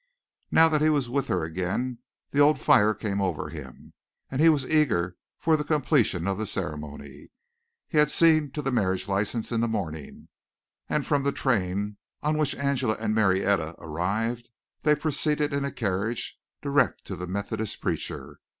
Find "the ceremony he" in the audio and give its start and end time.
6.39-7.99